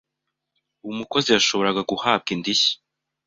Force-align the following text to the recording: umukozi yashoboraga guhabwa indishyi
umukozi 0.89 1.29
yashoboraga 1.31 1.81
guhabwa 1.91 2.29
indishyi 2.35 2.73